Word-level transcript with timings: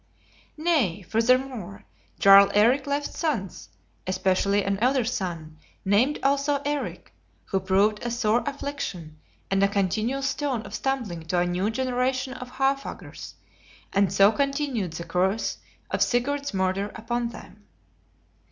Nay, 0.57 1.03
furthermore, 1.03 1.85
Jarl 2.17 2.49
Eric 2.55 2.87
left 2.87 3.13
sons, 3.13 3.69
especially 4.07 4.63
an 4.63 4.79
elder 4.79 5.05
son, 5.05 5.59
named 5.85 6.17
also 6.23 6.59
Eric, 6.65 7.13
who 7.45 7.59
proved 7.59 7.99
a 8.01 8.09
sore 8.09 8.41
affliction, 8.47 9.19
and 9.51 9.61
a 9.61 9.67
continual 9.67 10.23
stone 10.23 10.63
of 10.63 10.73
stumbling 10.73 11.21
to 11.27 11.37
a 11.37 11.45
new 11.45 11.69
generation 11.69 12.33
of 12.33 12.53
Haarfagrs, 12.53 13.35
and 13.93 14.11
so 14.11 14.31
continued 14.31 14.93
the 14.93 15.03
curse 15.03 15.59
of 15.91 16.01
Sigurd's 16.01 16.51
murder 16.51 16.91
upon 16.95 17.29
them. 17.29 17.63